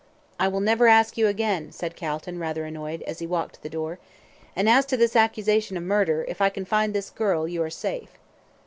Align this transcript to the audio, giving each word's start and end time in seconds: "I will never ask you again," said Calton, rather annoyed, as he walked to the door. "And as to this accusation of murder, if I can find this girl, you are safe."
"I 0.39 0.47
will 0.47 0.61
never 0.61 0.87
ask 0.87 1.15
you 1.15 1.27
again," 1.27 1.71
said 1.71 1.95
Calton, 1.95 2.39
rather 2.39 2.65
annoyed, 2.65 3.03
as 3.03 3.19
he 3.19 3.27
walked 3.27 3.53
to 3.53 3.61
the 3.61 3.69
door. 3.69 3.99
"And 4.55 4.67
as 4.67 4.83
to 4.87 4.97
this 4.97 5.15
accusation 5.15 5.77
of 5.77 5.83
murder, 5.83 6.25
if 6.27 6.41
I 6.41 6.49
can 6.49 6.65
find 6.65 6.95
this 6.95 7.11
girl, 7.11 7.47
you 7.47 7.61
are 7.61 7.69
safe." 7.69 8.09